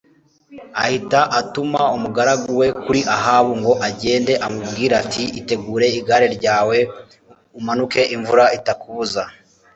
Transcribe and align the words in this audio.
ahita 0.83 1.21
atuma 1.39 1.81
umugaragu 1.95 2.49
we 2.59 2.67
kuri 2.83 3.01
Ahabu 3.15 3.51
ngo 3.59 3.73
agende 3.87 4.33
amubwire 4.45 4.93
ati 5.03 5.23
Itegure 5.39 5.87
igare 5.99 6.27
ryawe 6.37 6.77
umanuke 7.59 8.01
imvura 8.15 8.45
itakubuza 8.57 9.21